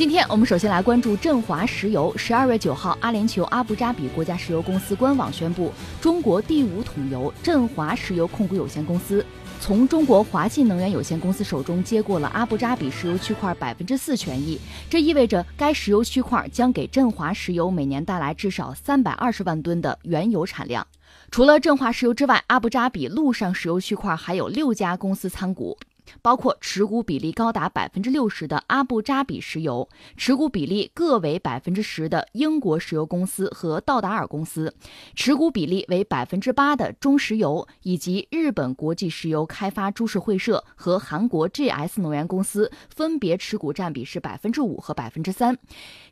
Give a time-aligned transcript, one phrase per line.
[0.00, 2.10] 今天我们首先来关注振华石油。
[2.16, 9.22] 十二月九号，阿联酋阿布扎比国家石油公司官网宣布，中国第五桶油振华石油控股有限公司
[9.60, 14.58] 从中国华信能源有限公司手中接过了阿布扎比石油区块百分之四权益。
[14.88, 20.86] 这意味着该石油区块将给振华石油每年带来至少三百二十万吨的原油产量。
[21.30, 25.76] 除了振华石油之外，阿布扎比陆上石油区块还有六家公司参股。
[26.22, 34.74] 包括持股比例高达百分之六十的阿布扎比石油，持股比例各为百分之十的英国石油公司和道达尔公司，
[35.14, 45.56] 持股比例为百分之八的中石油，以及日本国际石油开发株式会社和韩国 GS 能源公司，分别持股占比是百分之五和百分之三。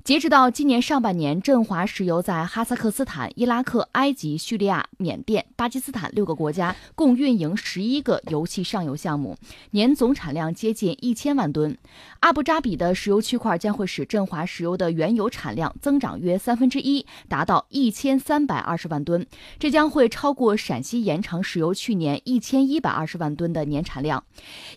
[0.05, 9.37] 截止到今年上半年，振华石油在哈萨克斯坦、伊拉克、埃及、叙利亚、缅甸、巴基斯坦六个国家共运营十一个油气上游项目，
[9.73, 11.77] 年总产量接近一千万吨。
[12.21, 19.27] 阿布扎比的石油区块将会使振华石油的原油产量增长约三分之一，达到一千三百二十万吨，
[19.59, 24.23] 这将会超过陕西延长石油去年一千一百二十万吨的年产量。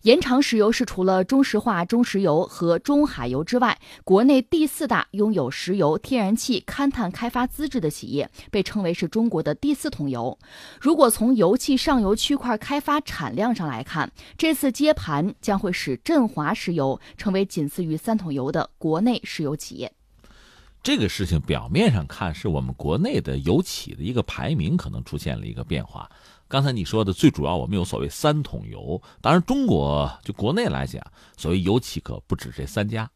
[0.01, 5.07] 延长石油是除了中石化、中石油和中海油之外，国内第四大。
[5.11, 10.37] 拥有石油、天然气勘探开发资质的企业，被称为是中国的第四桶油。
[10.79, 19.91] 如果从油气上游区块开发产量上来看，这次接盘将会使振华石油成为仅次于三桶油的国内石油企业。
[20.83, 26.07] 这个事情表面上看是我们国内的油企的一个排名可能出现了一个变化。
[26.47, 31.03] 刚才你说的最主要，我们有所谓三桶油，当然中国就国内来讲，
[31.35, 33.09] 所谓油企可不止这三家。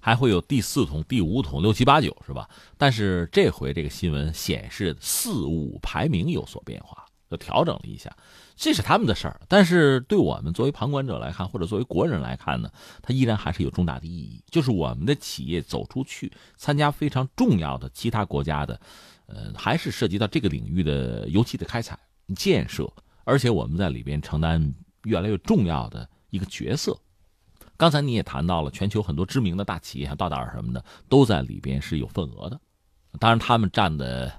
[0.00, 2.46] 还会有第四桶、第五桶、六七八九，是吧？
[2.76, 7.03] 但是这回这个新闻显示四五排名有所变化，
[7.34, 8.14] 就调整了一下，
[8.54, 9.40] 这是他们的事儿。
[9.48, 12.70] 但是对我们作为旁观者来看，或者作为国人来看呢，
[13.02, 18.80] 它依然还是有重大的意义，就是我们的企业走出去参加非常重要的其他国家的，
[19.26, 21.98] 呃，还是涉及到这个领域的油气的开采、
[22.36, 22.88] 建设，
[23.24, 26.96] 而且我们在里边承担越来越重要的一个角色。
[27.76, 32.60] 刚才你也谈到了，全球很多知名的大企业，像道达尔什么的，都在里边是有份额的。
[33.18, 34.32] 当然，他们占的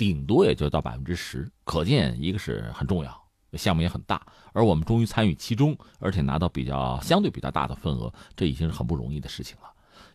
[0.00, 3.22] 顶多也就到百分之十，可见一个是很重要，
[3.52, 4.26] 项目也很大。
[4.54, 9.64] 而我们终于参与其中，而且拿到比较相对比较大的份额，这已经是很不容易的事情了。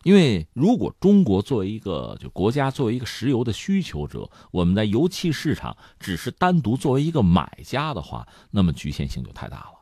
[0.02, 9.72] 因为如果中国作为一个就国家作为一个石油的需求者，我们在油气市场只是单独作为一个买家的话，那么局限性就太大了。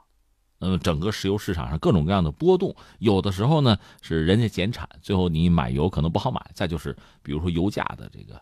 [0.61, 8.41] 嗯，整个石油市场上各种各样的波动，有的时候呢是人家减产，最后你买油可能不好买；再就是比如说油价的这个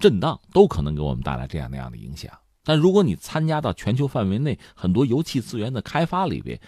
[0.00, 2.32] 震荡，都可能给我们带来这样那样的影响。
[2.64, 6.60] 但如果你参加到全球范围内很多油气资源的开发里边，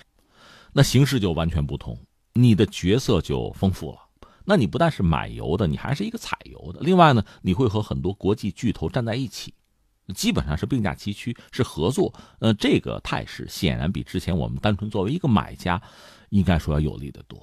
[0.72, 1.98] 那形势就完全不同，
[2.34, 3.98] 你的角色就丰富了。
[4.44, 6.81] 那你不但是买油的，你还是一个采油的。
[6.81, 9.54] 另外呢，你会和很多国际巨头站在一起。
[10.16, 12.12] 基本上是并驾齐驱，是合作。
[12.41, 15.81] 呃，这个态势显然比之前我们单纯作为一个买家，
[16.31, 17.38] 应该说要有利得多。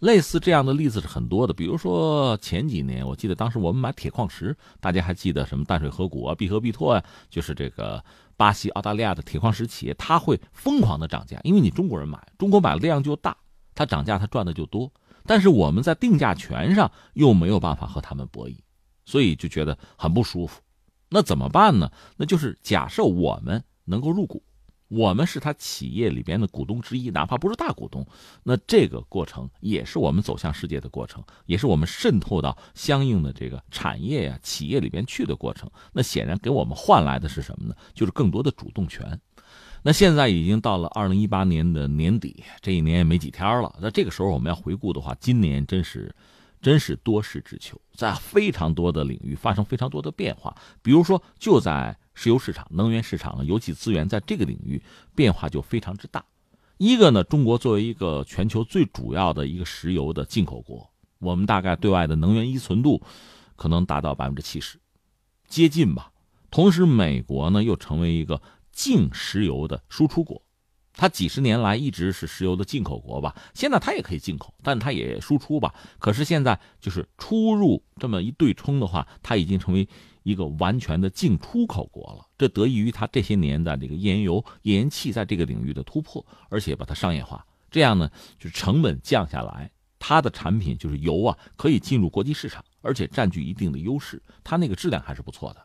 [0.00, 8.04] 类似这样的例子是很多的，比如说前几年，我记得当时我们买铁矿石，大家还记得什么淡水河谷啊、必和必拓啊，就是这个
[8.36, 13.36] 巴西、澳大利亚的铁矿石企业，它会疯狂的涨价，因为你中国人买，中国买的量就大，
[13.74, 14.92] 它涨价它赚的就多。
[15.26, 18.56] 但是我们在定价权上又没有办法和他们博弈，
[19.04, 20.60] 所以就觉得很不舒服。
[21.10, 21.90] 那怎么办呢？
[22.16, 24.42] 那就是假设我们能够入股，
[24.88, 28.06] 我们是他企业里边的股东之一，哪怕不是大股东，
[28.42, 35.70] 那这个过程也是我们走向世界的过程，也是我们渗透到相应的这个产业呀、企业里边去的过程。
[35.92, 37.74] 那显然给我们换来的是什么呢？
[37.94, 39.20] 就是更多的主动权。
[39.82, 43.74] 那现在已经到了二零一八年的年底，这一年也没几天了。
[43.80, 46.14] 那这个时候我们要回顾的话，今年真是。
[46.60, 50.52] 真是多事之秋，在非常多的领域发生非常多的变化。
[50.82, 54.82] 比如说，就在石油市场、能源市场、油气资源，在这个领域
[55.14, 56.24] 变化就非常之大。
[56.76, 60.90] 一个呢，中国作为一个全球最主要的一个石油的进口国，
[61.20, 63.00] 我们大概对外的能源依存度
[63.54, 64.80] 可能达到百分之七十，
[65.46, 66.10] 接近吧。
[66.50, 68.42] 同时，美国呢又成为一个
[68.72, 70.42] 净石油的输出国。
[70.98, 75.72] 它几十年来一直是石油的进口国吧，现在它也可以进口，但它也输出吧。
[76.00, 79.88] 可是现在就是出入这么一对冲的话，它已经成为
[80.24, 82.26] 一个完全的净出口国了。
[82.36, 94.20] 这得益于它这些年的这个页岩油、页岩气在这个领域的突破，而且把它商业化，这样呢，就是成本降下来，它的产品就是油啊，可以进入国际市场，而且占据一定的优势。
[94.42, 95.64] 它那个质量还是不错的，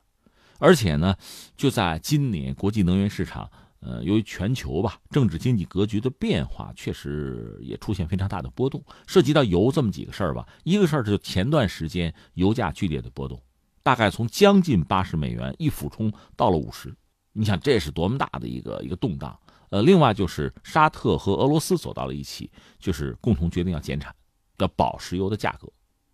[0.59, 1.18] 而且呢，
[1.57, 3.50] 就在今年国际能源市场。
[3.85, 8.81] 呃，由于全球吧政治经济格局的变化，确实也出现非常大的波动。
[9.06, 13.44] 涉及到油这么几个事儿吧，一个事儿就前段时间油价剧烈的波动，
[13.83, 16.95] 大概从将近八十美元一俯冲到了五十，
[17.33, 19.38] 你想这是多么大的一个一个动荡？
[19.69, 22.50] 呃，另外就是沙特和俄罗斯走到了一起，
[22.80, 24.15] 就是共同决定要减产，
[24.59, 25.68] 要保石油的价格，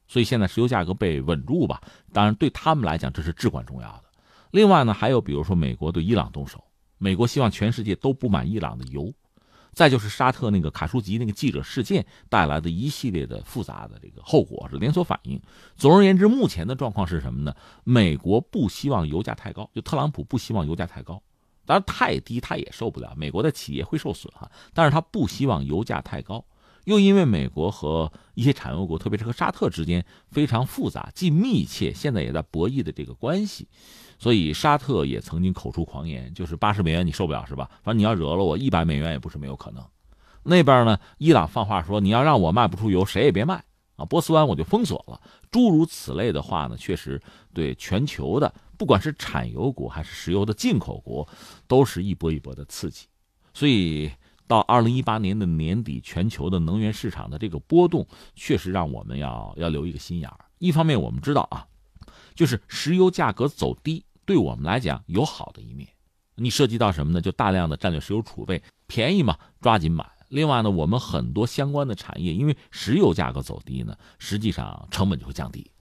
[0.07, 1.79] 所以现在石油价格被稳住吧。
[2.11, 4.05] 当然对他们来讲这是至关重要的。
[4.49, 6.63] 另外呢，还有比如说美国对伊朗动手。
[6.99, 9.11] 美国希望全世界都不买伊朗的油，
[9.73, 15.41] 再就是沙特那个卡舒吉那个记者事件带来的一系列的复杂的这个后果是连锁反应。
[15.75, 17.55] 总而言之，目前的状况是什么呢？
[17.83, 21.21] 美国不希望油价太高，就特朗普不希望油价太高，
[21.65, 24.51] 当然太低他也受不了，美国的企业会受损哈。
[24.73, 26.43] 但是他不希望油价太高，
[26.83, 33.67] 又因为美国和一些产油国，特别是和沙特之间非常复杂、既密切，现在也在博弈的这个关系。
[34.19, 37.69] 所以沙特也曾经口出狂言，就是八十美元你受不了是吧？
[37.81, 39.83] 反正你要惹了我，一百美元也不是没有可能。
[40.43, 43.63] 那边呢，伊朗放话说你要让我卖不出油，谁也别卖
[43.95, 44.05] 啊！
[44.05, 45.19] 波斯湾我就封锁了。
[45.51, 47.21] 诸如此类的话呢，确实
[47.53, 51.27] 对全球的不管是产油国还是石油的进口国，
[51.67, 53.07] 都是一波一波的刺激。
[53.53, 54.11] 所以
[54.47, 60.37] 到二零一八年的年底，全球的能源市场的这个波动，确实让我们要要留一个心眼儿。
[60.57, 61.65] 一方面我们知道啊，
[62.35, 64.03] 就是石油价格走低。
[64.29, 65.89] 对我们来讲有好的一面，
[66.35, 67.19] 你涉及到什么呢？
[67.19, 70.07] 就大量的战略石油储备便宜嘛，抓紧买。
[70.27, 75.71] 另外呢，我们很多相关的产业，因为石油价格走低呢，实际上成本就会降低。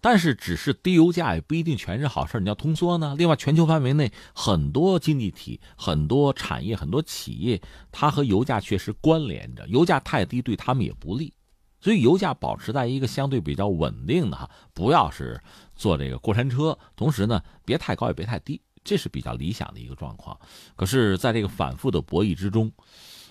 [0.00, 3.14] 但是，只是低油价也不一定全是好事你要通缩呢。
[3.18, 7.60] 另外，全球范围内很多经济体、很多产业、很多企业，
[7.90, 9.68] 它和油价确实关联着。
[9.68, 11.34] 油价太低，对他们也不利。
[11.78, 15.42] 所以，油价保持在一个相对比较稳定的哈，不要是
[15.82, 20.38] 坐这个过山车，同时呢，别太高也别太低，这是比较理想的一个状况。
[20.76, 22.70] 可是，在这个反复的博弈之中，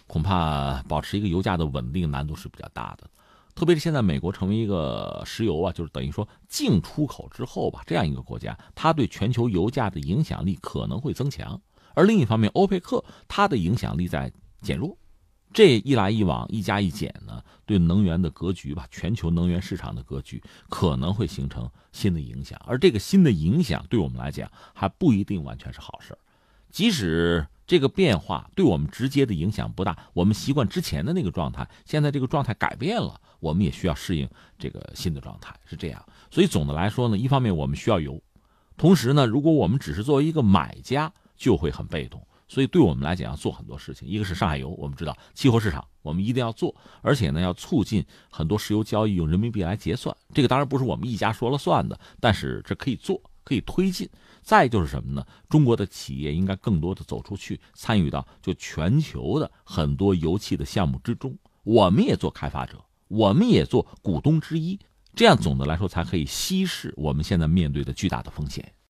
[0.05, 3.09] 恐怕保持一个油价的稳定难度是比较大的。
[3.55, 11.57] 特别是现在美国成为一个石油啊，就是等于说净出口之后吧，这样一个国家，它对全球油价的影响力可能会增强。
[11.93, 14.29] 而另一方面，欧佩克它的影响力在
[14.61, 14.97] 减弱。
[15.53, 26.17] 这一来一往，一加一减呢，对能源的格局吧，全球能源市场的格局可能会形成新的影响，而这个新的影响对我们来讲还不一定完全是好事
[26.69, 36.05] 即使这个变化对我们直接的影响不大，我们习惯之前的那个状态，现在这个状态改变了，我们也需要适应这个新的状态，是这样。
[36.29, 38.21] 所以总的来说呢，一方面我们需要油，
[38.77, 42.25] 同时呢，如果我们只是作为一个买家，就会很被动。
[42.51, 44.05] 所以，对我们来讲，要做很多事情。
[44.05, 50.13] 一个是上海油，我们知道期货市场，我们一定要做，而且呢，要促进很多石油交易用人民币来结算。
[50.33, 54.09] 这个当然不是我们一家说了算的，但是这可以做，可以推进。
[54.41, 55.25] 再就是什么呢？
[55.47, 61.33] 中国的企业应该更多的走出去，参与到就全球的很多油气的项目之中。
[61.63, 64.77] 我们也做开发者，我们也做股东之一，
[65.15, 68.73] 这样总的来说才可以稀释我们现在面对的巨大的风险。